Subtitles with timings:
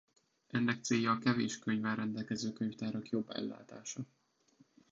[0.47, 4.03] Ennek célja a kevés könyvvel rendelkező könyvtárak jobb ellátása.